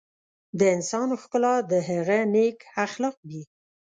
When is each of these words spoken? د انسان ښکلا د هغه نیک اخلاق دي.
د 0.59 0.61
انسان 0.75 1.09
ښکلا 1.21 1.55
د 1.71 1.73
هغه 1.89 2.19
نیک 2.33 2.57
اخلاق 2.85 3.17
دي. 3.29 3.43